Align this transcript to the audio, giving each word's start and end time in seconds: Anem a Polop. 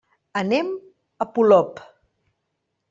Anem 0.39 0.71
a 1.27 1.31
Polop. 1.37 1.85